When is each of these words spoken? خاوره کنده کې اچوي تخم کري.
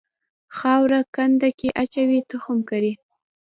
خاوره 0.57 1.01
کنده 1.15 1.49
کې 1.59 1.69
اچوي 1.83 2.19
تخم 2.31 2.57
کري. 2.69 2.93